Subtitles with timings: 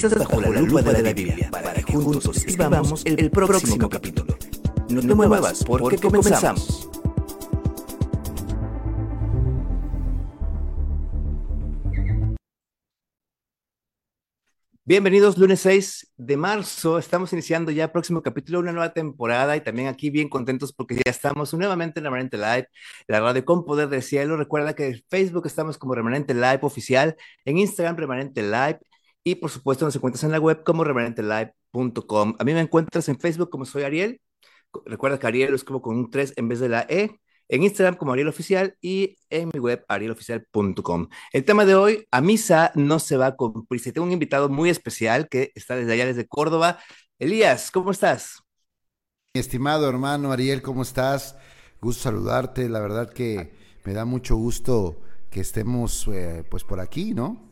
[0.00, 4.38] Bajo la lupa de la Biblia para que juntos el próximo capítulo.
[4.90, 6.88] No te muevas porque comenzamos.
[14.84, 16.98] Bienvenidos lunes 6 de marzo.
[16.98, 20.94] Estamos iniciando ya el próximo capítulo, una nueva temporada y también aquí bien contentos porque
[20.94, 22.68] ya estamos nuevamente en Remanente Live,
[23.08, 24.36] la radio con poder del cielo.
[24.36, 28.78] Recuerda que en Facebook estamos como Remanente Live oficial, en Instagram Remanente Live
[29.24, 32.36] y por supuesto nos encuentras en la web como remanentelive.com.
[32.38, 34.20] A mí me encuentras en Facebook como soy Ariel.
[34.84, 37.96] Recuerda que Ariel lo escribo con un 3 en vez de la E en Instagram
[37.96, 41.08] como Ariel Oficial y en mi web arieloficial.com.
[41.32, 43.82] El tema de hoy, a misa no se va a cumplir.
[43.82, 46.78] Tengo un invitado muy especial que está desde allá, desde Córdoba.
[47.18, 48.42] Elías, ¿cómo estás?
[49.34, 51.36] Estimado hermano Ariel, ¿cómo estás?
[51.80, 52.68] Gusto saludarte.
[52.68, 53.52] La verdad que
[53.84, 55.00] me da mucho gusto
[55.30, 57.47] que estemos eh, pues por aquí, ¿no?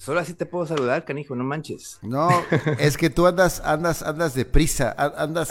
[0.00, 1.98] Solo así te puedo saludar, canijo, no manches.
[2.00, 2.30] No,
[2.78, 5.50] es que tú andas, andas, andas deprisa, andas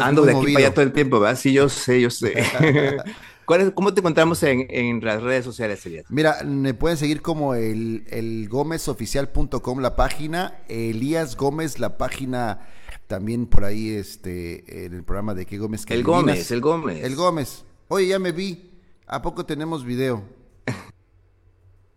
[0.00, 1.38] Ando de aquí para allá todo el tiempo, ¿verdad?
[1.38, 2.32] Sí, yo sé, yo sé.
[3.74, 6.06] ¿Cómo te encontramos en, las redes sociales, Elías?
[6.08, 8.48] Mira, me pueden seguir como el, el
[9.82, 12.60] la página, Elías Gómez, la página
[13.08, 15.84] también por ahí, este, en el programa de qué Gómez.
[15.84, 17.04] Que el Gómez, el Gómez.
[17.04, 17.64] El Gómez.
[17.88, 18.70] Oye, ya me vi.
[19.06, 20.24] ¿A poco tenemos video?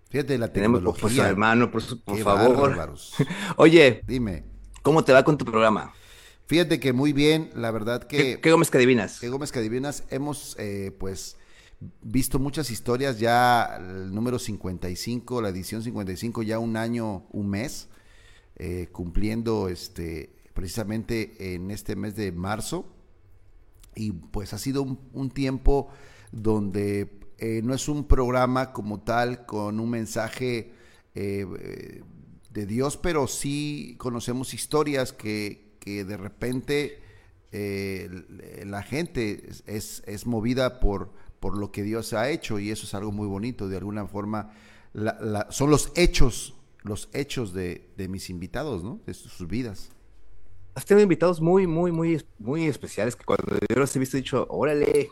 [0.09, 1.09] Fíjate la tecnología.
[1.09, 2.95] Tenemos, hermano, por, por favor.
[3.57, 4.45] Oye, dime.
[4.81, 5.93] ¿Cómo te va con tu programa?
[6.47, 8.39] Fíjate que muy bien, la verdad que...
[8.39, 9.19] ¿Qué, Gómez que adivinas?
[9.19, 10.03] ¿Qué Gómez que adivinas?
[10.11, 11.37] Hemos, eh, pues,
[12.01, 17.89] visto muchas historias, ya el número 55, la edición 55, ya un año, un mes,
[18.57, 22.85] eh, cumpliendo este, precisamente en este mes de marzo.
[23.95, 25.89] Y pues ha sido un, tiempo
[26.31, 30.73] donde eh, no es un programa como tal con un mensaje
[31.13, 36.99] de Dios, pero sí conocemos historias que, que de repente
[37.57, 38.09] eh,
[38.65, 42.93] la gente es, es movida por, por lo que Dios ha hecho y eso es
[42.93, 43.69] algo muy bonito.
[43.69, 44.51] De alguna forma,
[45.49, 48.99] son los hechos, los hechos de, mis invitados, ¿no?
[49.05, 49.89] De sus vidas.
[50.73, 54.21] Has tenido invitados muy, muy, muy, muy especiales que cuando yo los he visto he
[54.21, 55.09] dicho, órale.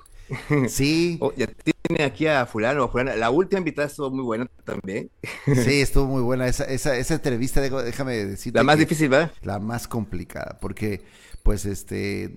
[0.67, 1.17] Sí.
[1.21, 1.47] Oh, ya
[1.83, 3.15] tiene aquí a fulano, a fulano.
[3.15, 5.09] La última invitada estuvo muy buena también.
[5.45, 6.47] Sí, estuvo muy buena.
[6.47, 8.57] Esa, esa, esa entrevista, déjame decirte.
[8.57, 9.31] La más difícil, ¿verdad?
[9.41, 11.01] La más complicada, porque,
[11.43, 12.33] pues, este,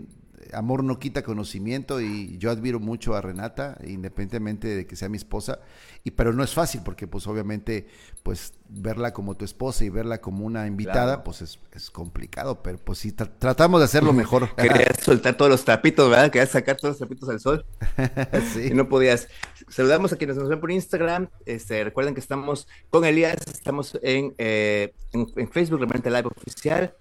[0.53, 5.17] amor no quita conocimiento y yo admiro mucho a Renata, independientemente de que sea mi
[5.17, 5.61] esposa,
[6.05, 7.87] y pero no es fácil porque pues obviamente
[8.23, 12.79] pues verla como tu esposa y verla como una invitada pues es, es, complicado, pero
[12.79, 14.55] pues sí tratamos de hacerlo mejor.
[14.57, 16.31] Querías soltar todos los trapitos, ¿verdad?
[16.31, 17.67] Querías sacar todos los trapitos al sol.
[18.55, 18.69] sí.
[18.69, 19.29] Y no podías.
[19.69, 21.29] Saludamos a quienes nos ven por Instagram.
[21.45, 26.95] Este, recuerden que estamos con Elías, estamos en, eh, en, Facebook, realmente Live Oficial.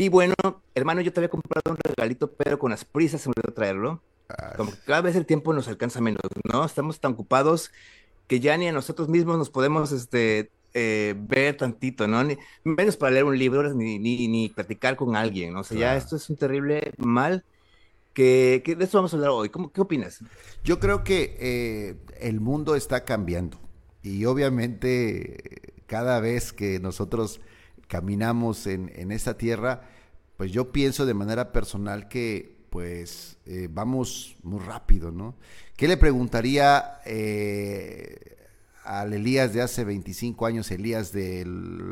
[0.00, 0.34] Y bueno,
[0.74, 4.00] hermano, yo te había comprado un regalito, pero con las prisas se me olvidó traerlo.
[4.56, 6.64] Como que cada vez el tiempo nos alcanza menos, ¿no?
[6.64, 7.70] Estamos tan ocupados
[8.26, 12.24] que ya ni a nosotros mismos nos podemos este, eh, ver tantito, ¿no?
[12.24, 15.60] Ni, menos para leer un libro ni, ni, ni platicar con alguien, ¿no?
[15.60, 17.44] O sea, ya esto es un terrible mal
[18.14, 19.50] que, que, de eso vamos a hablar hoy.
[19.50, 20.20] ¿Cómo, ¿Qué opinas?
[20.64, 23.58] Yo creo que eh, el mundo está cambiando
[24.02, 27.42] y obviamente cada vez que nosotros
[27.90, 29.82] caminamos en, en esta tierra,
[30.36, 35.34] pues yo pienso de manera personal que pues eh, vamos muy rápido, ¿no?
[35.76, 38.36] ¿Qué le preguntaría eh,
[38.84, 41.44] al Elías de hace 25 años, Elías de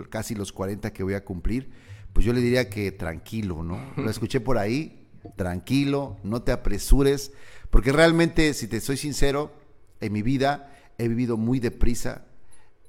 [0.09, 1.69] casi los 40 que voy a cumplir?
[2.13, 3.81] Pues yo le diría que tranquilo, ¿no?
[3.97, 5.05] Lo escuché por ahí,
[5.35, 7.33] tranquilo, no te apresures,
[7.71, 9.53] porque realmente, si te soy sincero,
[10.01, 12.25] en mi vida he vivido muy deprisa,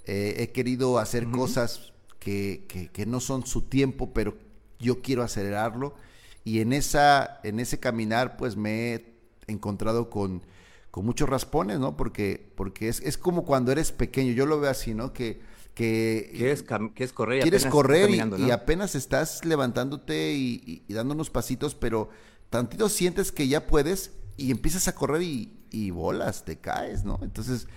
[0.06, 4.38] eh, he querido hacer cosas que, que, no son su tiempo, pero
[4.80, 5.96] yo quiero acelerarlo.
[6.44, 9.16] Y en, esa, en ese caminar, pues me he
[9.47, 10.44] encontrado con,
[10.91, 11.96] con muchos raspones, ¿no?
[11.97, 15.13] Porque, porque es, es, como cuando eres pequeño, yo lo veo así, ¿no?
[15.13, 15.41] Que,
[15.74, 16.63] que quieres,
[16.94, 22.10] quieres correr, y quieres correr y, apenas estás levantándote y, dando unos pasitos, pero
[22.50, 27.19] tantito sientes que ya puedes y empiezas a correr y, y bolas, te caes, ¿no?
[27.22, 27.68] Entonces,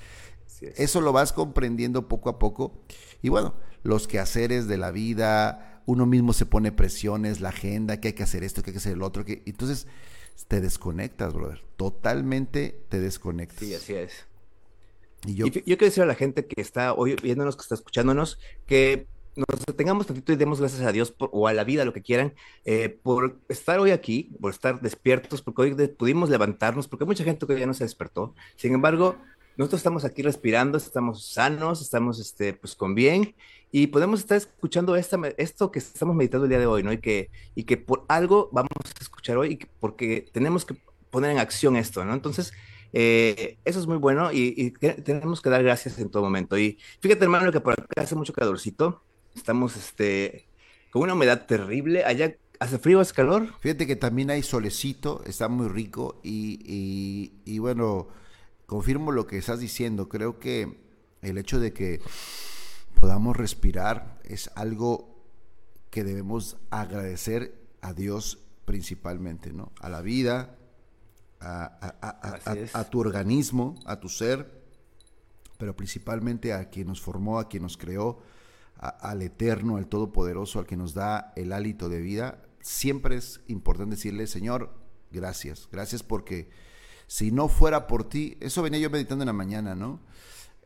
[0.76, 2.82] eso lo vas comprendiendo poco a poco.
[3.22, 8.08] Y bueno, los quehaceres de la vida, uno mismo se pone presiones, la agenda, que
[8.08, 9.86] hay que hacer esto, que hay que hacer el otro, que entonces
[10.48, 11.62] te desconectas, brother.
[11.76, 13.58] Totalmente te desconectas.
[13.58, 14.26] Sí, así es.
[15.26, 18.38] Y yo, yo, quiero decir a la gente que está hoy viéndonos, que está escuchándonos,
[18.66, 19.06] que
[19.36, 22.34] nos tengamos tantito y demos gracias a Dios o a la vida, lo que quieran,
[22.64, 27.24] eh, por estar hoy aquí, por estar despiertos, porque hoy pudimos levantarnos, porque hay mucha
[27.24, 28.34] gente que ya no se despertó.
[28.56, 29.16] Sin embargo,
[29.56, 33.34] nosotros estamos aquí respirando, estamos sanos, estamos este, pues con bien
[33.70, 36.92] y podemos estar escuchando esta, esto que estamos meditando el día de hoy, ¿no?
[36.92, 40.76] Y que, y que por algo vamos a escuchar hoy porque tenemos que
[41.10, 42.14] poner en acción esto, ¿no?
[42.14, 42.52] Entonces,
[42.92, 44.72] eh, eso es muy bueno y,
[45.04, 46.58] tenemos que dar gracias en todo momento.
[46.58, 49.02] Y fíjate, hermano, que por acá hace mucho calorcito,
[49.34, 50.46] estamos este,
[50.90, 53.48] con una humedad terrible, allá ¿Hace frío, hace calor?
[53.58, 58.06] Fíjate que también hay solecito, está muy rico y, y, bueno,
[58.72, 60.08] confirmo lo que estás diciendo.
[60.08, 60.80] Creo que
[61.20, 62.00] el hecho de que
[62.98, 65.14] podamos respirar es algo
[65.90, 69.72] que debemos agradecer a Dios principalmente, ¿no?
[69.78, 70.56] A la vida,
[71.38, 74.62] a, tu organismo, a tu ser,
[75.58, 78.22] pero principalmente a quien nos formó, a quien nos creó,
[78.78, 83.96] al Eterno, al Todopoderoso, al que nos da el hálito de vida siempre es importante
[83.96, 84.72] decirle, Señor,
[85.10, 86.48] gracias, gracias porque
[87.12, 90.00] si no fuera por ti, eso venía yo meditando en la mañana, ¿no?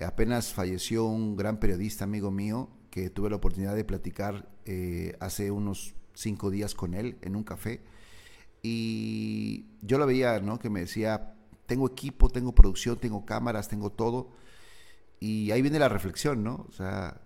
[0.00, 5.50] Apenas falleció un gran periodista, amigo mío, que tuve la oportunidad de platicar eh, hace
[5.50, 7.82] unos cinco días con él en un café.
[8.62, 10.60] Y yo lo veía, ¿no?
[10.60, 11.34] Que me decía,
[11.66, 14.30] tengo equipo, tengo producción, tengo cámaras, tengo todo.
[15.18, 16.64] Y ahí viene la reflexión, ¿no?
[16.68, 17.22] O sea,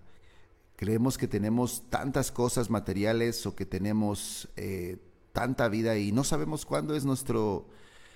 [0.77, 4.97] Creemos que tenemos tantas cosas materiales o que tenemos eh,
[5.31, 7.67] tanta vida y no sabemos cuándo es nuestro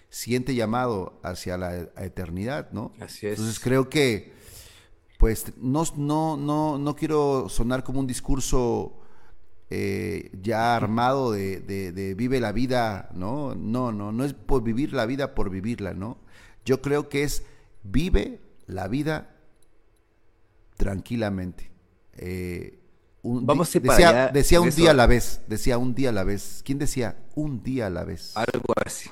[0.09, 2.93] siguiente llamado hacia la eternidad, ¿no?
[2.99, 3.37] Así es.
[3.37, 4.33] Entonces creo que,
[5.17, 8.99] pues, no, no, no, no quiero sonar como un discurso
[9.69, 13.55] eh, ya armado de, de, vive la vida, ¿no?
[13.55, 16.19] No, no, no es por vivir la vida por vivirla, ¿no?
[16.65, 17.43] Yo creo que es
[17.83, 19.35] vive la vida
[20.77, 21.71] tranquilamente.
[22.17, 22.79] Eh,
[23.27, 26.61] Vamos a decía, decía un día a la vez, decía un día a la vez.
[26.63, 28.37] ¿Quién decía un día a la vez?
[28.37, 29.09] Algo así.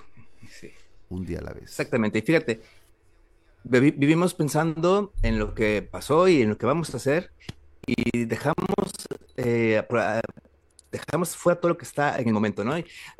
[1.13, 1.63] Un día a la vez.
[1.63, 2.17] Exactamente.
[2.17, 2.61] Y fíjate,
[3.63, 7.31] vivimos pensando en lo que pasó y en lo que vamos a hacer
[7.85, 8.55] y dejamos,
[9.37, 9.83] eh,
[10.91, 12.73] dejamos fuera todo lo que está en el momento, ¿no?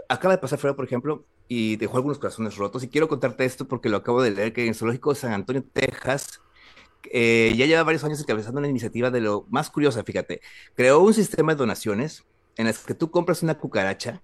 [0.09, 2.83] acaba de pasar fuera, por ejemplo, y dejó algunos corazones rotos.
[2.83, 5.33] Y quiero contarte esto porque lo acabo de leer, que en el Zoológico de San
[5.33, 6.41] Antonio, Texas,
[7.11, 10.41] eh, ya lleva varios años encabezando una iniciativa de lo más curiosa, fíjate.
[10.73, 12.23] Creó un sistema de donaciones
[12.55, 14.23] en las que tú compras una cucaracha,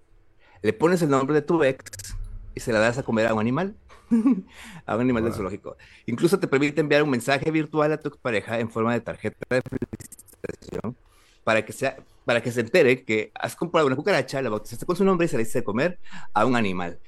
[0.62, 2.16] le pones el nombre de tu ex
[2.54, 3.76] y se la das a comer a un animal,
[4.86, 5.76] a un animal del zoológico.
[6.06, 9.62] Incluso te permite enviar un mensaje virtual a tu pareja en forma de tarjeta de
[9.62, 10.96] felicitación
[11.44, 14.96] para que, sea, para que se entere que has comprado una cucaracha, la bautizaste con
[14.96, 15.98] su nombre y se la hiciste de comer
[16.34, 16.98] a un animal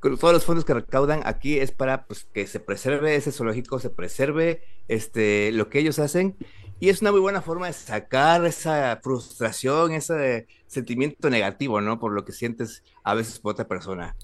[0.00, 3.90] todos los fondos que recaudan aquí es para pues, que se preserve ese zoológico, se
[3.90, 6.36] preserve este, lo que ellos hacen.
[6.80, 11.98] Y es una muy buena forma de sacar esa frustración, ese sentimiento negativo, ¿no?
[11.98, 14.14] Por lo que sientes a veces por otra persona.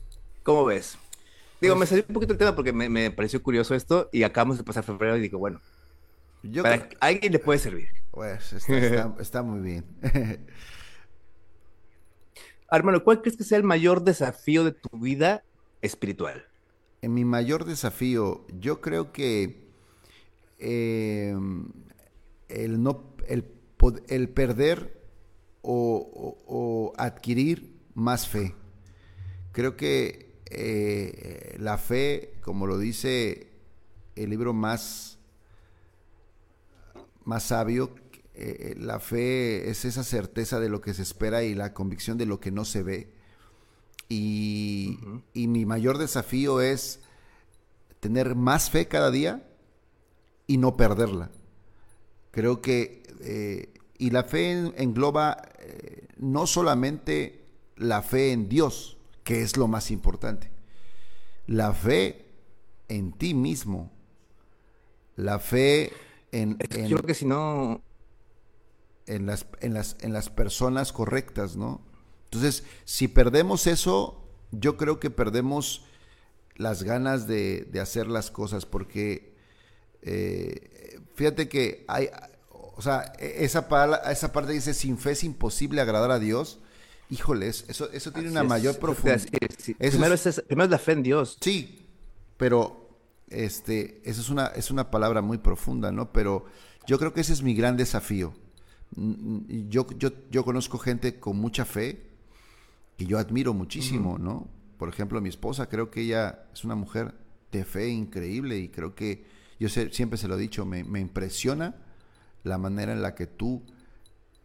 [0.44, 0.96] ¿Cómo ves?
[1.60, 4.58] Digo, me pues salió un poquito el tema porque me, pareció curioso esto y acabamos
[4.58, 5.60] de pasar febrero y digo, bueno,
[6.42, 7.88] Yo para alguien le puede servir.
[8.12, 9.84] Pues está, está muy bien.
[12.70, 15.42] Hermano, ¿cuál crees que sea el mayor desafío de tu vida
[15.82, 16.44] espiritual?
[17.02, 19.68] En mi mayor desafío, yo creo que
[20.58, 21.36] eh,
[22.48, 23.44] el, no, el,
[24.08, 25.04] el perder
[25.62, 28.54] o, adquirir más fe.
[29.52, 33.48] Creo que eh, la fe, como lo dice
[34.16, 35.18] el libro más,
[37.24, 37.94] más sabio,
[38.36, 42.26] eh, la fe es esa certeza de lo que se espera y la convicción de
[42.26, 43.12] lo que no se ve.
[44.08, 44.98] Y,
[45.34, 47.00] mi mayor desafío es
[48.00, 49.48] tener más fe cada día
[50.46, 51.30] y no perderla.
[52.30, 57.44] Creo que, eh, y la fe engloba eh, no solamente
[57.76, 60.50] la fe en Dios, que es lo más importante,
[61.46, 62.26] la fe
[62.88, 63.92] en ti mismo,
[65.16, 65.92] la fe
[66.32, 66.56] en...
[66.58, 67.82] en creo que si no...
[69.06, 71.82] En las, en, las, en las personas correctas, ¿no?
[72.24, 75.84] Entonces, si perdemos eso, yo creo que perdemos
[76.56, 79.34] las ganas de, hacer las cosas, porque
[80.02, 82.08] eh, fíjate que hay,
[82.50, 83.68] o sea, e, esa,
[84.10, 86.60] esa parte dice, sin fe es imposible agradar a Dios.
[87.10, 89.20] Híjoles, eso, eso tiene una mayor profundidad.
[89.78, 91.38] Primero, es, primero es la fe en Dios.
[91.40, 91.86] Sí,
[92.36, 92.84] pero
[93.28, 96.12] este, eso es una, es una palabra muy profunda, ¿no?
[96.12, 96.46] Pero
[96.86, 98.34] yo creo que ese es mi gran desafío.
[98.96, 102.10] Yo, yo, yo conozco gente con mucha fe,
[102.96, 104.48] que yo admiro muchísimo, ¿no?
[104.78, 107.14] Por ejemplo, mi esposa, creo que ella es una mujer
[107.50, 109.24] de fe increíble y creo que,
[109.58, 111.76] yo siempre se lo he dicho, me, impresiona
[112.42, 113.62] la manera en la que tú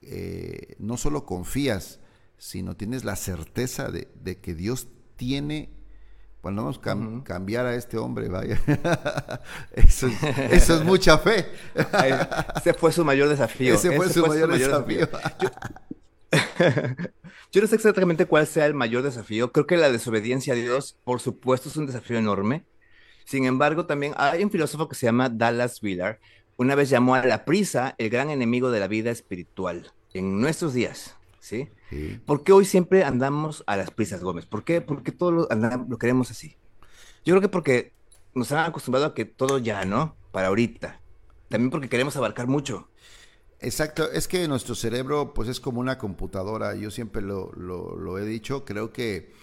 [0.02, 2.00] eh, no solo confías,
[2.40, 4.08] sino tienes la certeza de,
[4.42, 5.70] que Dios tiene
[6.42, 8.60] Bueno, vamos a cambiar a este hombre, vaya.
[9.74, 11.46] eso, es, mucha fe.
[12.56, 13.76] Ese fue su mayor desafío.
[13.76, 15.08] Ese fue, su, mayor desafío.
[17.52, 19.52] Yo, no sé exactamente cuál sea el mayor desafío.
[19.52, 22.64] Creo que la desobediencia a Dios, por supuesto, es un desafío enorme.
[23.26, 26.20] Sin embargo, también hay un filósofo que se llama Dallas Willard.
[26.56, 30.74] Una vez llamó a la prisa el gran enemigo de la vida espiritual en nuestros
[30.74, 31.16] días.
[31.40, 31.70] ¿sí?
[32.26, 34.46] ¿Por qué hoy siempre andamos a las prisas, Gómez?
[34.46, 35.48] ¿Por qué, porque todo lo,
[35.88, 36.58] lo queremos así?
[37.26, 37.94] Yo creo que porque
[38.34, 40.16] nos han acostumbrado a que todo ya, ¿no?
[40.32, 41.02] Para ahorita.
[41.50, 42.90] También porque queremos abarcar mucho.
[43.62, 48.26] Exacto, es que nuestro cerebro pues es como una computadora, yo siempre lo, lo, he
[48.26, 49.34] dicho, creo que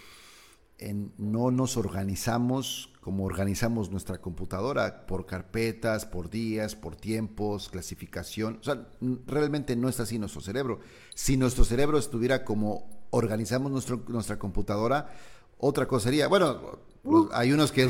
[0.79, 8.57] no nos organizamos como organizamos nuestra computadora, por carpetas, por días, por tiempos, clasificación.
[8.59, 8.85] O sea,
[9.25, 10.81] realmente no está así nuestro cerebro.
[11.15, 15.09] Si nuestro cerebro estuviera como organizamos nuestro, nuestra computadora,
[15.57, 16.59] otra cosa sería, bueno,
[17.05, 17.29] uh.
[17.31, 17.87] hay unos que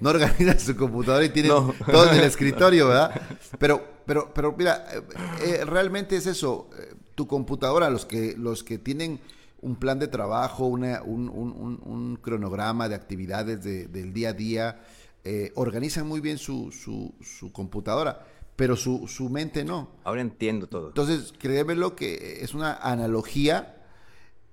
[0.00, 3.20] no, organizan su computadora y tienen todo en el escritorio, ¿verdad?
[3.58, 5.02] Pero, pero, pero mira, eh,
[5.42, 6.70] eh, realmente es eso.
[6.78, 9.20] Eh, tu computadora, los que, los que tienen
[9.62, 14.80] un plan de trabajo, una, un, un, un, cronograma de actividades del día a día,
[15.24, 18.24] eh, organizan muy bien su, su, su computadora,
[18.56, 19.90] pero su, su, mente no.
[20.04, 20.88] Ahora entiendo todo.
[20.88, 23.76] Entonces, créemelo que es una analogía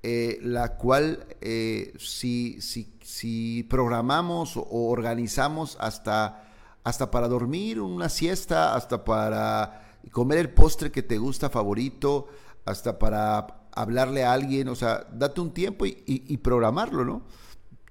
[0.03, 6.47] eh, la cual eh, si, si, si, programamos o organizamos hasta,
[6.83, 12.27] hasta para dormir una siesta, hasta para comer el postre que te gusta favorito,
[12.63, 17.21] hasta para hablarle a alguien, o sea, date un tiempo y, programarlo, ¿no?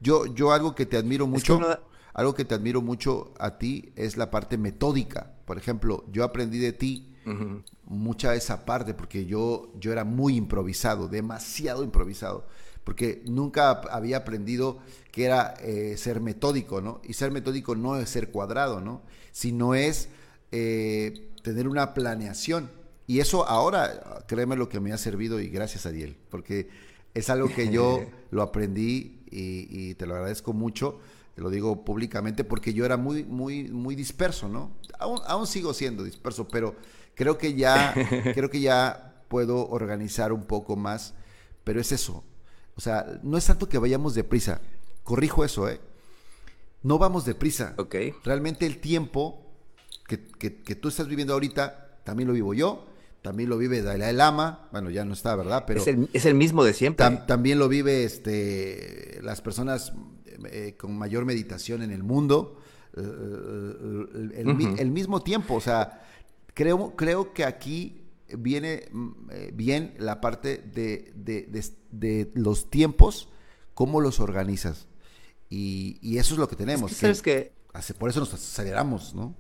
[0.01, 1.61] Yo, yo algo que te admiro mucho,
[2.13, 5.33] algo que te admiro mucho a ti es la parte metódica.
[5.45, 7.13] Por ejemplo, yo aprendí de ti
[7.85, 12.47] mucha esa parte porque yo, yo era muy improvisado, demasiado improvisado,
[12.85, 14.79] porque nunca había aprendido
[15.11, 17.01] que era eh, ser metódico, ¿no?
[17.05, 19.03] Y ser metódico no es ser cuadrado, ¿no?
[19.33, 20.09] Sino es
[20.53, 22.71] eh, tener una planeación.
[23.07, 26.69] Y eso ahora, créeme lo que me ha servido y gracias a Diel, porque
[27.15, 30.99] es algo que yo lo aprendí y, te lo agradezco mucho,
[31.37, 34.73] lo digo públicamente, porque yo era muy, muy, muy disperso, ¿no?
[34.99, 36.75] Aún, aún sigo siendo disperso, pero
[37.15, 37.95] creo que ya,
[38.35, 41.15] creo que ya puedo organizar un poco más,
[41.63, 42.25] pero es eso.
[42.75, 44.61] O sea, no es tanto que vayamos deprisa,
[45.05, 45.81] corrijo eso, ¿eh?
[46.83, 47.75] No vamos deprisa.
[47.79, 47.97] Ok.
[48.25, 49.45] Realmente el tiempo
[50.07, 52.87] que, que, que tú estás viviendo ahorita, también lo vivo yo
[53.27, 55.65] también lo vive Dalai Lama, bueno, ya no está, ¿verdad?
[55.67, 57.05] Pero es el, mismo de siempre.
[57.27, 59.93] también lo vive este, las personas
[60.49, 62.61] eh, con mayor meditación en el mundo,
[62.97, 63.03] eh,
[64.79, 66.07] el, mismo tiempo, o sea,
[66.55, 73.29] creo, creo que aquí viene mm, eh, bien la parte de, de, los tiempos,
[73.75, 74.87] cómo los organizas.
[75.51, 76.93] Y, eso es lo que tenemos.
[76.93, 77.55] ¿Sabes que,
[77.99, 79.35] Por eso nos aceleramos, ¿no?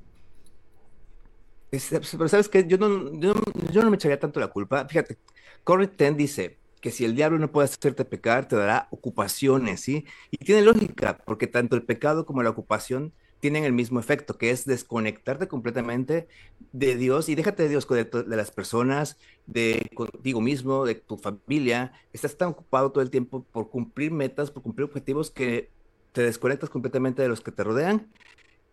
[2.12, 3.34] Pero sabes que yo no, yo,
[3.82, 4.86] no me echaría tanto la culpa.
[4.88, 5.18] Fíjate,
[5.64, 10.04] Corey Ten dice que si el diablo no puede hacerte pecar, te dará ocupaciones, ¿sí?
[10.30, 14.50] Y tiene lógica, porque tanto el pecado como la ocupación tienen el mismo efecto, que
[14.50, 16.26] es desconectarte completamente
[16.72, 21.16] de Dios y déjate de Dios, de, de las personas, de contigo mismo, de tu
[21.18, 21.92] familia.
[22.12, 25.70] Estás tan ocupado todo el tiempo por cumplir metas, por cumplir objetivos que
[26.12, 28.10] te desconectas completamente de los que te rodean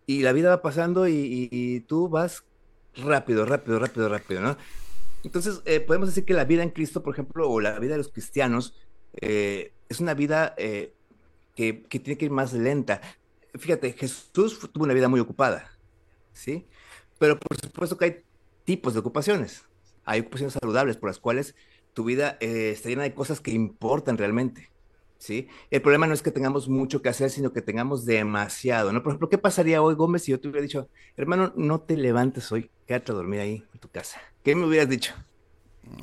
[0.05, 2.45] y la vida va pasando y tú vas
[2.97, 4.57] rápido, rápido, rápido, rápido, ¿no?
[5.23, 7.97] Entonces, eh, podemos decir que la vida en Cristo, por ejemplo, o la vida de
[7.97, 8.75] los cristianos,
[9.21, 10.93] eh, es una vida eh,
[11.55, 13.01] que, tiene que ir más lenta.
[13.57, 15.71] Fíjate, Jesús tuvo una vida muy ocupada,
[16.33, 16.65] ¿sí?
[17.19, 18.17] Pero por supuesto que hay
[18.65, 19.63] tipos de ocupaciones.
[20.03, 21.55] Hay ocupaciones saludables por las cuales
[21.93, 24.72] tu vida está llena de cosas que importan realmente.
[25.23, 25.47] ¿Sí?
[25.71, 29.01] El problema no es que tengamos mucho que hacer, sino que tengamos demasiado, ¿no?
[29.01, 32.51] Por ejemplo, ¿qué pasaría hoy, Gómez, si yo te hubiera dicho, hermano, no te levantes
[32.51, 34.19] hoy, quédate a dormir ahí en tu casa?
[34.43, 35.13] ¿Qué me hubieras dicho?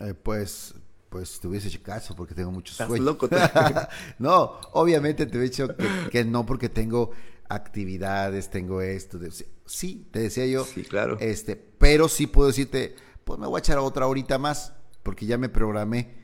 [0.01, 0.75] Eh, pues,
[1.11, 3.29] pues te hubiese hecho caso porque tengo mucho Estás loco.
[4.19, 5.69] no, obviamente te he dicho
[6.11, 7.11] que, no porque tengo
[7.51, 9.19] actividades, tengo esto.
[9.67, 10.65] sí, te decía yo.
[10.65, 11.19] Sí, claro.
[11.21, 14.73] Este, pero sí puedo decirte, pues me voy a echar otra horita más
[15.03, 16.20] porque ya me programé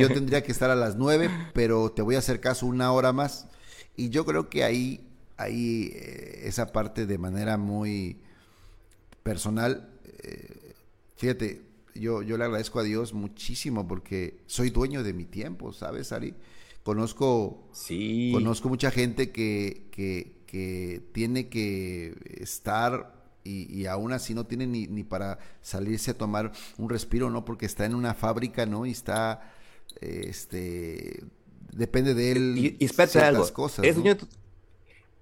[0.00, 3.12] yo tendría que estar a las nueve, pero te voy a hacer caso una hora
[3.12, 3.48] más.
[3.96, 8.18] Y yo creo que ahí, ahí eh, esa parte de manera muy
[9.22, 9.88] personal,
[10.22, 10.74] eh,
[11.16, 11.62] fíjate,
[11.94, 16.34] yo, yo le agradezco a Dios muchísimo porque soy dueño de mi tiempo, ¿sabes, Ari?
[16.82, 18.30] Conozco, sí.
[18.32, 23.15] conozco mucha gente que, que, que tiene que estar
[23.46, 27.44] y, aún así no tiene ni, ni, para salirse a tomar un respiro, ¿no?
[27.44, 28.86] Porque está en una fábrica, ¿no?
[28.86, 29.52] Y está,
[30.00, 31.24] este,
[31.72, 33.84] depende de él y, y ciertas cosas.
[33.84, 33.96] Es,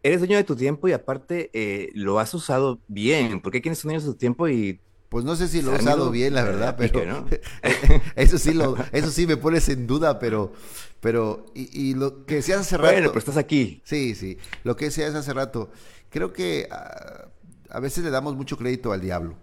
[0.02, 3.88] eres dueño de tu tiempo y aparte eh, lo has usado bien, porque quienes son
[3.88, 4.80] dueños de su tiempo y
[5.14, 7.26] pues no sé si lo he usado bien, la verdad, pero ¿no?
[8.16, 10.52] eso sí lo, eso sí me pones en duda, pero,
[11.00, 12.92] pero, y, lo que decías hace rato.
[12.92, 13.80] Bueno, pero estás aquí.
[13.84, 14.38] Sí, sí.
[14.64, 15.70] Lo que decías hace rato,
[16.10, 17.28] creo que ah,
[17.74, 19.36] a, veces le damos mucho crédito al diablo.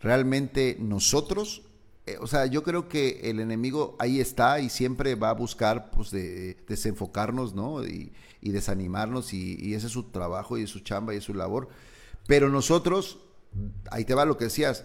[0.00, 1.62] Realmente nosotros,
[2.06, 5.90] eh, o sea, yo creo que el enemigo ahí está y siempre va a buscar,
[5.90, 7.84] pues, de, desenfocarnos, ¿no?
[7.84, 11.32] Y, desanimarnos y, y ese es su trabajo y es su chamba y es su
[11.32, 11.70] labor.
[12.26, 13.18] Pero nosotros
[13.90, 14.84] ahí te va lo que decías,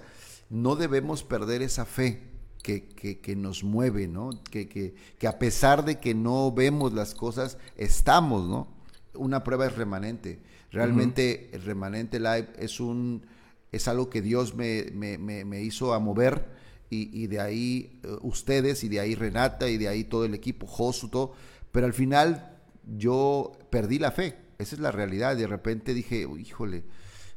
[0.49, 2.23] no debemos perder esa fe
[2.63, 4.29] que, que, nos mueve, ¿no?
[4.51, 8.67] Que, que, a pesar de que no vemos las cosas, estamos, ¿no?
[9.13, 10.39] Una prueba es remanente.
[10.71, 13.25] Realmente el remanente live es un
[13.71, 16.47] es algo que Dios me, me, me, hizo a mover
[16.89, 20.33] y, y de ahí eh, ustedes y de ahí Renata y de ahí todo el
[20.33, 21.33] equipo, Josu, todo.
[21.71, 22.57] Pero al final
[22.97, 24.35] yo perdí la fe.
[24.57, 25.37] Esa es la realidad.
[25.37, 26.83] De repente dije, híjole,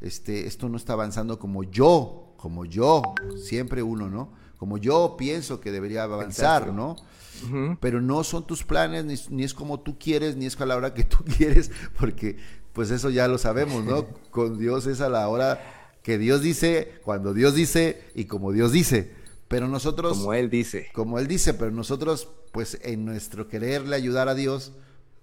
[0.00, 3.02] este, esto no está avanzando como yo, como yo,
[3.36, 4.32] siempre uno, ¿no?
[4.58, 6.96] Como yo pienso que debería avanzar, ¿no?
[7.80, 10.94] Pero no son tus planes, ni, es como tú quieres, ni es a la hora
[10.94, 12.36] que tú quieres, porque
[12.72, 14.06] pues eso ya lo sabemos, ¿no?
[14.30, 15.60] Con Dios es a la hora
[16.02, 19.14] que Dios dice, cuando Dios dice y como Dios dice.
[19.48, 20.18] Pero nosotros...
[20.18, 20.88] Como Él dice.
[20.94, 24.72] Como Él dice, pero nosotros, pues en nuestro quererle ayudar a Dios,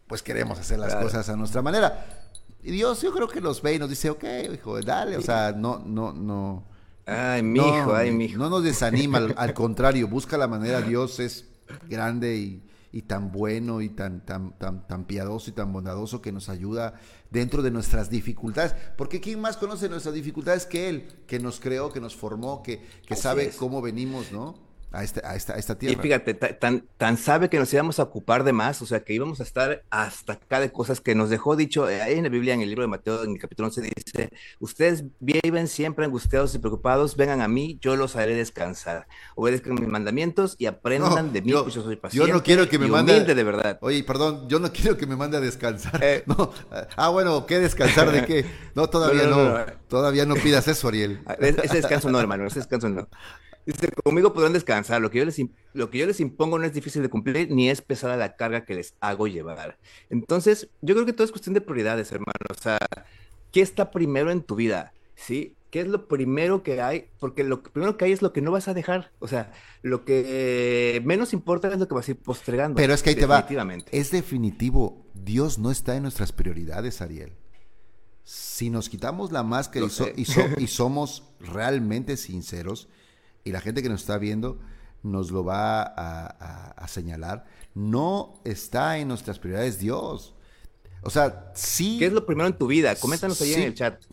[0.08, 2.27] pues queremos hacer las cosas a nuestra manera.
[2.62, 5.51] Y Dios yo creo que los ve y nos dice, ok, hijo, dale, o sea,
[5.51, 6.63] no, no, no.
[7.06, 8.38] Ay, mi hijo, ay, mi hijo.
[8.38, 11.46] No nos desanima, al, contrario, busca la manera, Dios es
[11.88, 16.31] grande y, y tan bueno y tan, tan, tan, tan piadoso y tan bondadoso que
[16.31, 18.75] nos ayuda dentro de nuestras dificultades.
[18.98, 22.84] Porque ¿quién más conoce nuestras dificultades que Él, que nos creó, que nos formó, que,
[23.05, 24.68] que sabe cómo venimos, ¿no?
[24.91, 26.00] A, este, a, esta, a esta tierra.
[26.00, 29.13] Y fíjate, tan, tan sabe que nos íbamos a ocupar de más, o sea, que
[29.13, 32.29] íbamos a estar hasta acá de cosas que nos dejó dicho, eh, ahí en la
[32.29, 34.29] Biblia, en el libro de Mateo, en el capítulo 11, dice,
[34.60, 39.88] ustedes viven siempre angustiados y preocupados, vengan a mí, yo los haré descansar, obedezcan mis
[39.88, 42.88] mandamientos y aprendan de mí, yo, pues yo soy paciente Yo no quiero que me
[42.88, 43.19] mande...
[43.24, 43.77] de verdad.
[43.81, 46.00] Oye, perdón, yo no quiero que me mande a descansar.
[46.03, 46.51] Eh, no.
[46.96, 48.46] Ah, bueno, ¿qué descansar de qué?
[48.75, 51.22] No, todavía no, todavía no pidas eso, Ariel.
[51.25, 53.09] Ah, ese descanso no, hermano, ese descanso no.
[53.65, 55.01] Dice, conmigo podrán descansar.
[55.01, 55.39] Lo que, yo les,
[55.74, 58.65] lo que yo les impongo no es difícil de cumplir, ni es pesada la carga
[58.65, 59.77] que les hago llevar.
[60.09, 62.33] Entonces, yo creo que todo es cuestión de prioridades, hermano.
[62.50, 62.79] O sea,
[63.51, 64.93] ¿qué está primero en tu vida?
[65.15, 65.55] ¿Sí?
[65.72, 67.09] ¿Qué es lo primero que hay?
[67.19, 69.11] Porque lo primero que hay es lo que no vas a dejar.
[69.19, 69.51] O sea,
[69.83, 72.75] lo que menos importa es lo que vas a ir postregando.
[72.75, 73.45] Pero es que ahí te va.
[73.91, 75.05] Es definitivo.
[75.13, 77.33] Dios no está en nuestras prioridades, Ariel.
[78.24, 80.22] Si nos quitamos la máscara y,
[80.57, 82.87] y somos realmente sinceros,
[83.43, 84.59] y la gente que nos está viendo
[85.03, 90.35] nos lo va a, señalar, no está en nuestras prioridades Dios.
[91.01, 91.97] O sea, sí.
[91.99, 92.95] ¿Qué es lo primero en tu vida?
[92.95, 94.03] Coméntanos ahí en el chat.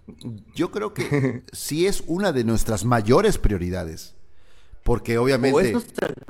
[0.54, 4.14] Yo creo que sí es una de nuestras mayores prioridades.
[4.86, 5.56] Porque obviamente.
[5.56, 5.72] O es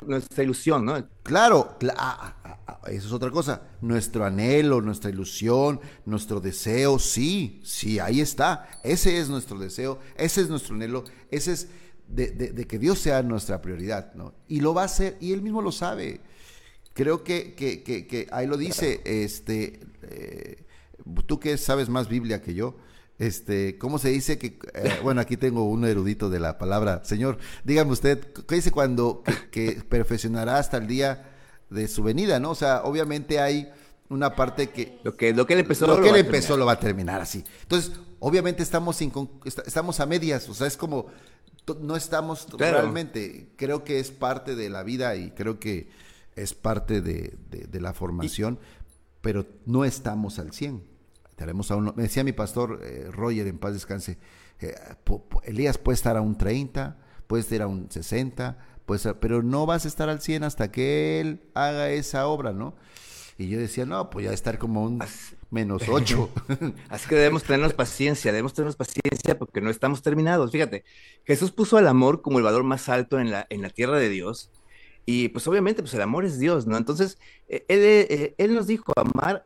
[0.06, 1.06] nuestra, ilusión, ¿no?
[1.22, 3.64] Claro, ah, ah, ah, eso es otra cosa.
[3.82, 8.66] Nuestro anhelo, nuestra ilusión, nuestro deseo, sí, sí, ahí está.
[8.82, 11.68] Ese es nuestro deseo, ese es nuestro anhelo, ese es
[12.08, 14.34] de, que Dios sea nuestra prioridad, ¿no?
[14.48, 16.20] Y lo va a hacer, y él mismo lo sabe.
[16.92, 20.64] Creo que, que, ahí lo dice, este, eh,
[21.26, 22.76] tú que sabes más Biblia que yo,
[23.18, 27.38] este, ¿cómo se dice que, eh, bueno, aquí tengo un erudito de la palabra, Señor,
[27.64, 31.32] dígame usted, ¿qué dice cuando que, perfeccionará hasta el día
[31.70, 32.50] de su venida, no?
[32.50, 33.68] O sea, obviamente hay
[34.08, 34.98] una parte que...
[35.02, 37.44] Lo que, lo que él empezó, lo, que él empezó lo va a terminar así.
[37.62, 38.98] Entonces, obviamente estamos,
[39.66, 41.06] estamos a medias, o sea, es como
[41.74, 45.88] no estamos realmente, creo que es parte de la vida y creo que
[46.36, 47.36] es parte de,
[47.80, 48.58] la formación,
[49.20, 50.82] pero no estamos al 100.
[51.34, 54.18] Tenemos a uno, me decía mi pastor eh, Roger, en paz descanse,
[54.60, 54.74] eh,
[55.44, 59.84] Elías puede estar a un 30, puede estar a un 60, puede pero no vas
[59.84, 62.74] a estar al 100 hasta que él haga esa obra, ¿no?
[63.38, 65.02] Y yo decía, no, pues ya estar como un
[65.50, 66.30] menos ocho.
[66.88, 70.52] Así que debemos tenernos paciencia, debemos tenernos paciencia porque no estamos terminados.
[70.52, 70.84] Fíjate,
[71.24, 74.08] Jesús puso al amor como el valor más alto en la, en la tierra de
[74.08, 74.50] Dios.
[75.04, 76.76] Y pues obviamente, pues el amor es Dios, ¿no?
[76.76, 79.44] Entonces, eh, él, eh, él nos dijo, amar,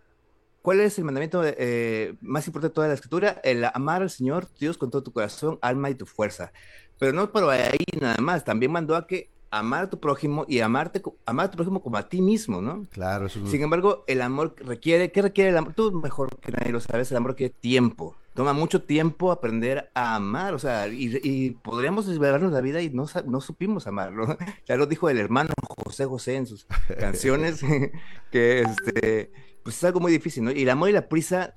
[0.63, 3.41] ¿cuál es el mandamiento eh, más importante de toda la escritura?
[3.45, 6.53] El amar al Señor, Dios, con todo tu corazón, alma y tu fuerza.
[6.99, 10.61] Pero no por ahí nada más, también mandó a que amar a tu prójimo y
[10.61, 12.87] amarte, amar a tu prójimo como a ti mismo, ¿no?
[12.91, 15.75] Claro, eso Sin embargo, el amor requiere, ¿qué requiere el amor?
[15.75, 18.17] Tú mejor que nadie lo sabes, el amor requiere tiempo.
[18.35, 23.07] Toma mucho tiempo aprender a amar, o sea, y, podríamos desvelarnos la vida y no,
[23.27, 24.37] no supimos amarlo.
[24.67, 25.53] Ya lo dijo el hermano
[25.85, 26.65] José José en sus
[26.99, 27.61] canciones,
[28.31, 29.33] que este,
[29.65, 30.53] pues es algo muy difícil, ¿no?
[30.53, 31.55] Y el amor y la prisa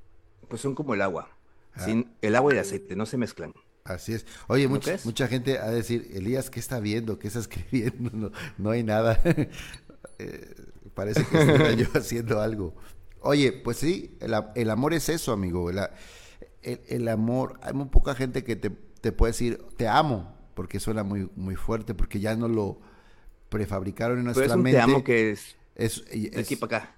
[0.47, 1.29] pues son como el agua.
[1.75, 1.85] Ah.
[1.85, 3.53] Sin el agua y el aceite, no se mezclan.
[3.83, 4.25] Así es.
[4.47, 7.19] Oye, mucha, mucha gente a decir, Elías, ¿qué está viendo?
[7.19, 8.09] ¿Qué está escribiendo?
[8.13, 9.19] No, no hay nada.
[10.19, 10.55] Eh,
[10.93, 12.75] parece que estoy yo haciendo algo.
[13.21, 15.71] Oye, pues sí, el, amor es eso, amigo.
[16.61, 21.03] El, amor, hay muy poca gente que te, te, puede decir, te amo, porque suena
[21.03, 22.79] muy, muy fuerte, porque ya no lo
[23.49, 24.77] prefabricaron en nuestra Pero es un mente.
[24.77, 26.03] Te amo que es, es,
[26.37, 26.95] aquí para acá.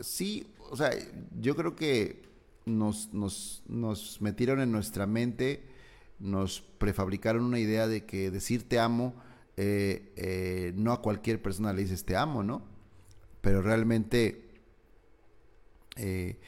[0.00, 0.90] Sí, o sea,
[1.38, 2.22] yo creo que
[2.66, 5.69] nos, nos, nos metieron en nuestra mente
[6.20, 9.14] nos prefabricaron una idea de que decir te amo,
[9.56, 12.62] eh, eh, no a cualquier persona le dices te amo, ¿no?
[13.40, 14.50] Pero realmente,
[15.96, 16.38] eh,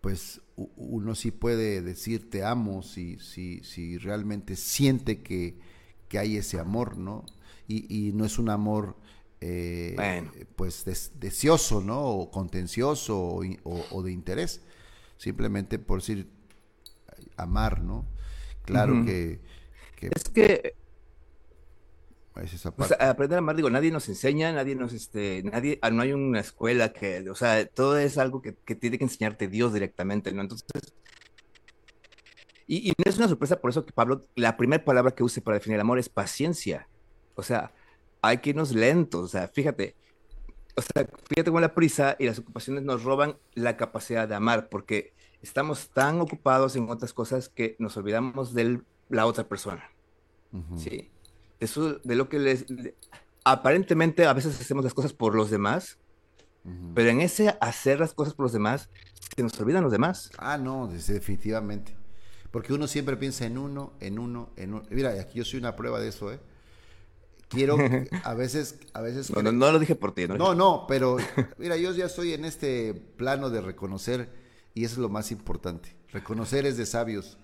[0.00, 5.58] pues uno sí puede decir te amo si, si, si realmente siente que,
[6.18, 7.24] hay ese amor, ¿no?
[7.68, 8.96] Y, no es un amor,
[10.56, 10.84] pues,
[11.20, 12.02] deseoso, ¿no?
[12.02, 13.44] O contencioso o,
[13.92, 14.60] o de interés.
[15.18, 16.28] Simplemente por decir
[17.36, 18.06] amar, ¿no?
[18.64, 19.40] Claro que,
[20.00, 20.74] Es que...
[22.98, 26.40] aprender a amar, digo, nadie nos enseña, nadie nos, este, nadie, ah, no hay una
[26.40, 30.42] escuela que, o sea, todo es algo que, tiene que enseñarte Dios directamente, ¿no?
[30.42, 30.66] Entonces,
[32.66, 35.56] y, no es una sorpresa por eso que Pablo, la primera palabra que use para
[35.56, 36.86] definir el amor es paciencia.
[37.34, 37.72] O sea,
[38.22, 39.96] hay que irnos lentos, o sea, fíjate,
[40.76, 44.68] o sea, fíjate con la prisa y las ocupaciones nos roban la capacidad de amar,
[44.68, 49.90] porque estamos tan ocupados en otras cosas que nos olvidamos de la otra persona.
[50.76, 51.10] Sí.
[51.60, 52.66] Eso, de lo que les...
[53.44, 55.98] aparentemente a veces hacemos las cosas por los demás,
[56.94, 58.90] pero en ese hacer las cosas por los demás,
[59.34, 60.30] se nos olvidan los demás.
[60.38, 61.96] Ah, no, definitivamente.
[62.50, 64.82] Porque uno siempre piensa en uno, en uno, en uno.
[64.90, 66.40] Mira, aquí yo soy una prueba de eso, ¿eh?
[67.48, 67.76] Quiero,
[68.24, 69.30] a veces, a veces...
[69.30, 70.26] No, no, lo dije por ti.
[70.26, 71.16] No, no, no, pero
[71.58, 74.39] mira, yo ya estoy en este plano de reconocer
[74.74, 75.94] y eso es lo más importante.
[76.12, 77.38] Reconocer es de sabios.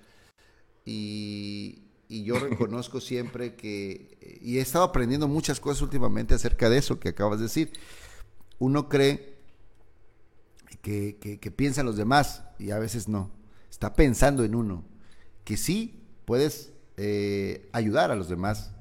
[0.84, 7.00] Y, yo reconozco siempre que, y he estado aprendiendo muchas cosas últimamente acerca de eso
[7.00, 7.72] que acabas de decir.
[8.58, 9.36] Uno cree
[10.82, 13.30] que, que, piensa en los demás y a veces no.
[13.70, 14.84] Está pensando en uno.
[15.44, 18.72] Que sí puedes eh, ayudar a los demás,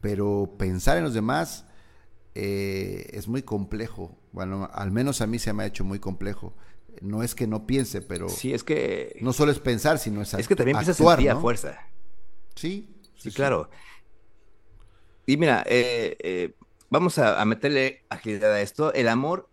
[0.00, 1.64] pero pensar en los demás
[2.34, 4.16] eh, es muy complejo.
[4.32, 6.54] Bueno, al menos a mí se me ha hecho muy complejo
[7.00, 8.28] no es que no piense, pero...
[8.28, 9.16] Sí, es que...
[9.20, 11.78] No solo es pensar, sino es Es que también empieza a sentir a fuerza.
[12.54, 13.70] Sí, sí, claro.
[15.26, 16.54] Y mira, eh, eh,
[16.90, 18.92] vamos a, meterle agilidad a esto.
[18.94, 19.48] El amor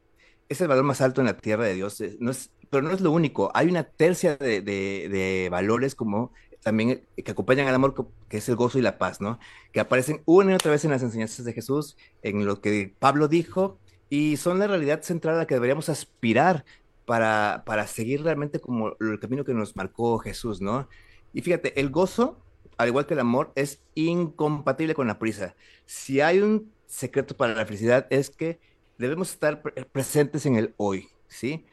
[0.50, 3.02] es el valor más alto en la tierra de Dios, no es, pero no es
[3.02, 3.52] lo único.
[3.54, 6.32] Hay una tercia de, valores como
[6.62, 9.40] también que acompañan al amor, que es el gozo y la paz, ¿no?
[9.72, 13.28] Que aparecen una y otra vez en las enseñanzas de Jesús, en lo que Pablo
[13.28, 13.78] dijo,
[14.10, 16.66] y son la realidad central a la que deberíamos aspirar
[17.06, 20.88] para, para seguir realmente como el camino que nos marcó Jesús, ¿no?
[21.34, 22.38] Y fíjate, el gozo,
[22.78, 25.56] al igual que el amor, es incompatible con la prisa.
[25.86, 28.60] Si hay un secreto para la felicidad es que
[28.98, 31.66] debemos estar presentes en el hoy, ¿sí?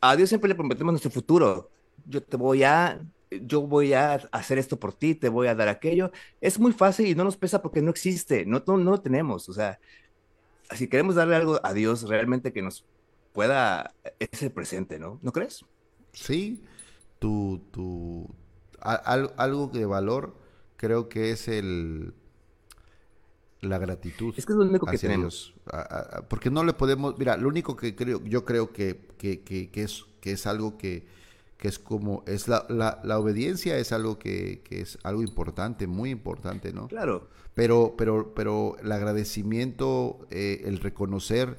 [0.00, 1.70] A Dios siempre le prometemos nuestro futuro.
[2.06, 5.68] Yo te voy a, yo voy a hacer esto por ti, te voy a dar
[5.68, 6.10] aquello.
[6.40, 9.48] Es muy fácil y no nos pesa porque no existe, no, no, no lo tenemos.
[9.48, 9.80] O sea,
[10.74, 12.86] si queremos darle algo a Dios realmente que nos
[13.32, 15.18] pueda ese presente, ¿no?
[15.22, 15.64] ¿No crees?
[16.12, 16.62] Sí,
[17.18, 18.34] tu, tu,
[18.80, 20.36] algo de valor
[20.76, 22.14] creo que es el
[23.60, 24.34] la gratitud.
[24.36, 25.54] Es que es lo único que tenemos.
[26.28, 29.82] porque no le podemos, mira, lo único que creo, yo creo que, que, que, que
[29.82, 31.06] es, que es algo que,
[31.58, 35.86] que es como, es la, la, la obediencia es algo que, que, es algo importante,
[35.86, 36.88] muy importante, ¿no?
[36.88, 37.28] Claro.
[37.54, 41.58] Pero, pero, pero el agradecimiento, eh, el reconocer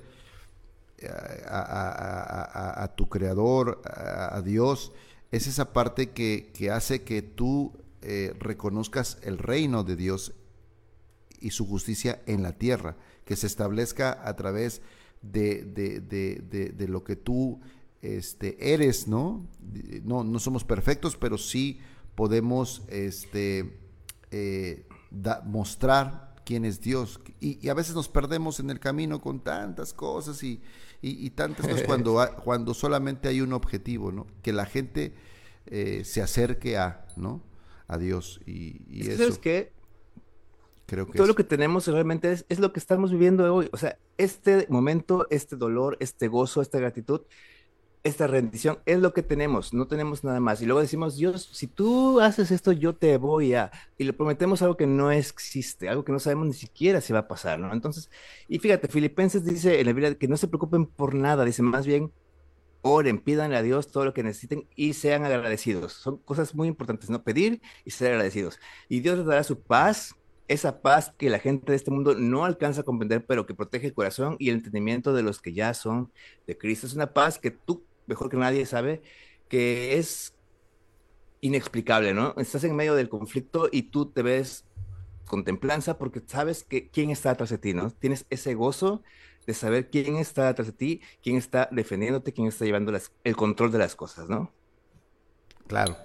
[1.48, 4.92] a, tu creador, a, Dios,
[5.32, 10.34] es esa parte que, hace que tú eh, reconozcas el reino de Dios
[11.40, 14.82] y su justicia en la tierra, que se establezca a través
[15.22, 17.60] de, de, lo que tú
[18.02, 19.48] este, eres, ¿no?
[20.04, 20.24] ¿no?
[20.24, 21.80] No somos perfectos, pero sí
[22.16, 23.78] podemos este,
[24.32, 24.86] eh,
[25.46, 27.22] mostrar quién es Dios.
[27.40, 30.60] Y, y, a veces nos perdemos en el camino con tantas cosas y,
[31.02, 34.28] y, tantas cosas cuando, cuando solamente hay un objetivo, ¿no?
[34.42, 35.14] Que la gente
[35.68, 37.42] eh, se acerque a, ¿no?
[37.88, 38.42] A Dios.
[38.46, 39.20] Y, y eso.
[39.20, 39.72] ¿Sabes qué?
[40.88, 43.70] Creo que Todo lo que tenemos realmente es, es lo que estamos viviendo hoy.
[43.72, 47.22] O sea, este momento, este dolor, este gozo, esta gratitud,
[48.04, 50.62] esta rendición es lo que tenemos, no tenemos nada más.
[50.62, 53.72] Y luego decimos, Dios, si tú haces esto, yo te voy a...
[53.98, 57.20] Y le prometemos algo que no existe, algo que no sabemos ni siquiera si va
[57.20, 57.72] a pasar, ¿no?
[57.72, 58.10] Entonces,
[58.48, 61.86] y fíjate, Filipenses dice en la Biblia que no se preocupen por nada, dice más
[61.86, 62.12] bien,
[62.82, 65.94] oren, pídanle a Dios todo lo que necesiten y sean agradecidos.
[65.94, 67.24] Son cosas muy importantes, ¿no?
[67.24, 68.60] Pedir y ser agradecidos.
[68.90, 70.16] Y Dios les dará su paz,
[70.48, 73.88] esa paz que la gente de este mundo no alcanza a comprender, pero que protege
[73.88, 76.12] el corazón y el entendimiento de los que ya son
[76.48, 76.88] de Cristo.
[76.88, 79.02] Es una paz que tú, mejor que nadie, sabe
[79.48, 80.34] que es
[81.42, 82.34] inexplicable, ¿no?
[82.38, 84.66] Estás en medio del conflicto y tú te ves
[85.26, 87.92] con templanza porque sabes que quién está atrás de ti, ¿no?
[87.92, 89.02] Tienes ese gozo
[89.48, 93.72] de saber quién está atrás de ti, quién está defendiéndote, quién está llevando el control
[93.72, 94.52] de las cosas, ¿no?
[95.68, 95.98] Claro,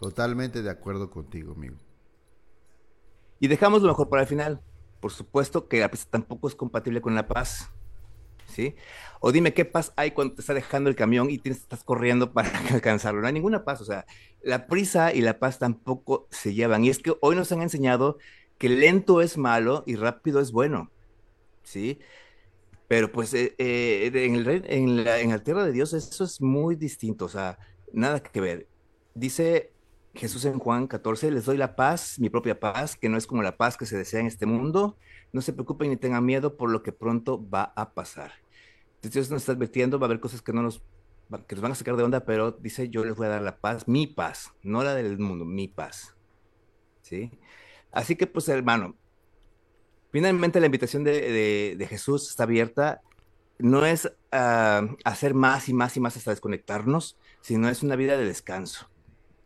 [0.00, 1.76] totalmente de acuerdo contigo, amigo.
[3.38, 4.60] Y dejamos lo mejor para el final.
[5.00, 7.70] Por supuesto que la prisa tampoco es compatible con la paz.
[9.20, 12.32] O dime qué paz hay cuando te está dejando el camión y tienes, estás corriendo
[12.32, 13.20] para alcanzarlo.
[13.20, 13.80] No hay ninguna paz.
[13.80, 14.06] O sea,
[14.42, 16.84] la prisa y la paz tampoco se llevan.
[16.84, 18.18] Y es que hoy nos han enseñado
[18.58, 20.90] que lento es malo y rápido es bueno.
[21.62, 21.98] ¿Sí?
[22.88, 26.40] Pero pues eh, eh, en, el, en, la, en la tierra de Dios eso es
[26.40, 27.26] muy distinto.
[27.26, 27.58] O sea,
[27.92, 28.68] nada que ver.
[29.14, 29.72] Dice
[30.14, 33.42] Jesús en Juan 14, les doy la paz, mi propia paz, que no es como
[33.42, 34.96] la paz que se desea en este mundo.
[35.32, 38.32] No se preocupen ni tengan miedo por lo que pronto va a pasar.
[39.02, 40.82] Dios nos está advirtiendo, va a haber cosas que no nos,
[41.46, 43.86] que van a sacar de onda, pero dice, yo les voy a dar la paz,
[43.88, 46.14] mi paz, no la del mundo, mi paz.
[47.02, 47.30] ¿Sí?
[47.92, 48.96] Así que, pues, hermano,
[50.10, 53.00] finalmente la invitación de, de, Jesús está abierta.
[53.58, 58.16] No es ah, hacer más y más y más hasta desconectarnos, sino es una vida
[58.16, 58.88] de descanso.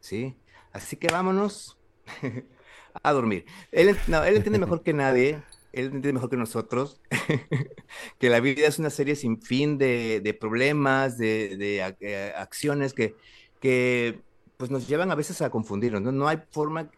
[0.01, 0.37] ¿Sí?
[0.75, 1.79] Así que vámonos
[3.03, 3.47] a dormir.
[3.73, 7.01] Él, no, él entiende mejor que nadie, él entiende mejor que nosotros,
[8.19, 13.15] que la vida es una serie sin fin de, problemas, de, eh, acciones que,
[13.61, 14.21] que
[14.57, 16.03] pues nos llevan a veces a confundirnos.
[16.03, 16.91] No, no hay forma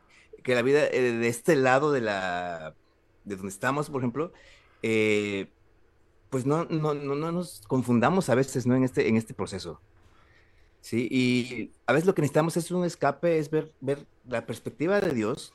[0.43, 2.75] que la vida eh, de este lado de la
[3.25, 4.33] de donde estamos, por ejemplo,
[4.83, 5.51] eh,
[6.31, 8.75] pues no, no, no, no, nos confundamos a veces ¿no?
[8.75, 9.81] en, este, en este proceso.
[10.87, 15.01] Sí, y a veces lo que necesitamos es un escape, es ver, ver la perspectiva
[15.01, 15.53] de Dios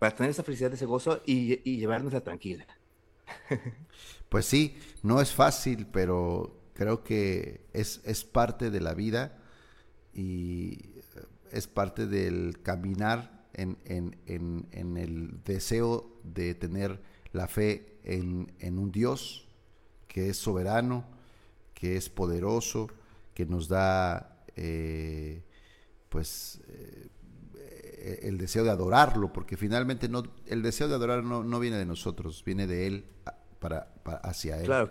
[0.00, 2.66] para tener esa felicidad, ese gozo y, y llevarnos a tranquila.
[4.28, 9.38] Pues sí, no es fácil, pero creo que es, es parte de la vida
[10.12, 10.96] y
[11.52, 17.00] es parte del caminar en, en, en, en el deseo de tener
[17.32, 19.46] la fe en un Dios
[20.08, 21.04] que es soberano,
[21.74, 22.88] que es poderoso,
[23.34, 25.42] que nos da eh,
[26.08, 31.76] pues eh, el deseo de adorarlo, porque finalmente no, el deseo de adorar no, viene
[31.76, 33.04] de nosotros, viene de él
[33.58, 34.66] para, hacia él.
[34.66, 34.90] Claro.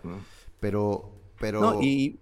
[0.59, 1.61] Pero, pero.
[1.61, 2.19] No, y.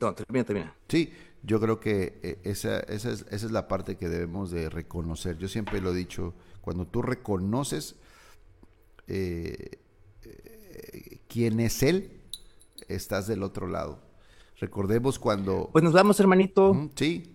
[0.00, 0.74] No, termina, termina.
[0.88, 4.68] Sí, yo creo que eh, esa, esa, es, esa es la parte que debemos de
[4.68, 5.38] reconocer.
[5.38, 7.96] Yo siempre lo he dicho, cuando tú reconoces
[11.28, 12.20] quién es Él,
[12.88, 14.05] estás del otro lado.
[14.58, 15.68] Recordemos cuando...
[15.72, 16.90] Pues nos vamos, hermanito.
[16.94, 17.32] sí.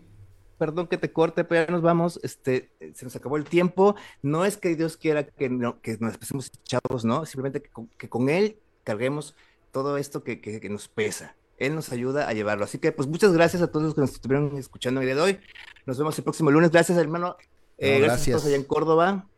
[0.57, 2.19] Perdón que te corte, pero ya nos vamos.
[2.21, 3.95] Este, se nos acabó el tiempo.
[4.21, 7.25] No es que Dios quiera que, no, que nos pasemos chavos, ¿no?
[7.25, 7.63] Simplemente
[7.97, 9.34] que con, Él carguemos
[9.71, 11.36] todo esto que, que, nos pesa.
[11.57, 12.63] Él nos ayuda a llevarlo.
[12.63, 15.21] Así que, pues, muchas gracias a todos los que nos estuvieron escuchando el día de
[15.21, 15.39] hoy.
[15.88, 16.69] Nos vemos el próximo lunes.
[16.69, 17.38] Gracias, hermano.
[17.79, 18.07] Eh, gracias.
[18.07, 19.30] gracias a todos allá en Córdoba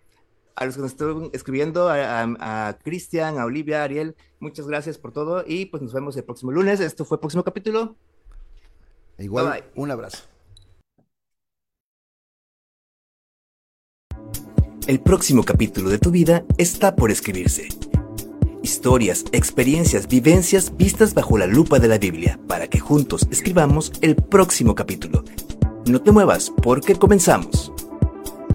[0.55, 5.11] a los que nos estuvieron escribiendo, a, Cristian, a Olivia, a Ariel, muchas gracias por
[5.11, 6.79] todo y pues nos vemos el próximo lunes.
[6.79, 7.95] Esto fue el próximo capítulo.
[9.17, 10.23] Igual, un abrazo.
[14.85, 17.69] El próximo capítulo de tu vida está por escribirse.
[18.61, 24.15] Historias, experiencias, vivencias vistas bajo la lupa de la Biblia para que juntos escribamos el
[24.15, 25.23] próximo capítulo.
[25.85, 27.71] No te muevas porque comenzamos.